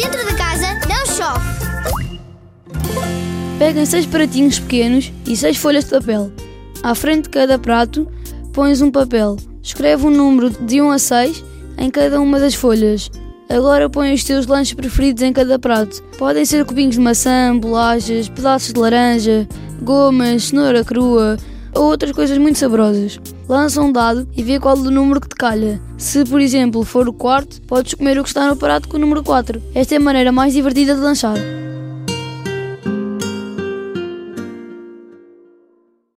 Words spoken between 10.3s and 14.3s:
de 1 a 6 em cada uma das folhas. Agora põe os